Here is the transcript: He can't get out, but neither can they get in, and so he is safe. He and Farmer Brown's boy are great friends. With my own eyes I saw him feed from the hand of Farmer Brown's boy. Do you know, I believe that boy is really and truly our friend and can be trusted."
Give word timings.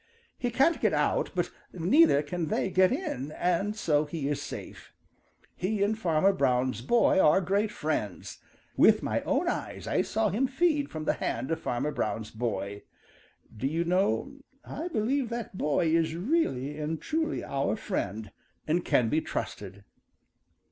He 0.35 0.49
can't 0.49 0.81
get 0.81 0.93
out, 0.95 1.29
but 1.35 1.51
neither 1.71 2.23
can 2.23 2.47
they 2.47 2.71
get 2.71 2.91
in, 2.91 3.31
and 3.33 3.75
so 3.75 4.05
he 4.05 4.27
is 4.29 4.41
safe. 4.41 4.93
He 5.55 5.83
and 5.83 5.95
Farmer 5.95 6.33
Brown's 6.33 6.81
boy 6.81 7.19
are 7.19 7.39
great 7.39 7.69
friends. 7.71 8.39
With 8.75 9.03
my 9.03 9.21
own 9.25 9.47
eyes 9.47 9.85
I 9.85 10.01
saw 10.01 10.29
him 10.29 10.47
feed 10.47 10.89
from 10.89 11.05
the 11.05 11.13
hand 11.13 11.51
of 11.51 11.59
Farmer 11.61 11.91
Brown's 11.91 12.31
boy. 12.31 12.81
Do 13.55 13.67
you 13.67 13.83
know, 13.85 14.39
I 14.65 14.87
believe 14.87 15.29
that 15.29 15.55
boy 15.55 15.89
is 15.95 16.15
really 16.15 16.79
and 16.79 16.99
truly 16.99 17.43
our 17.43 17.75
friend 17.75 18.31
and 18.65 18.83
can 18.83 19.07
be 19.07 19.21
trusted." 19.21 19.83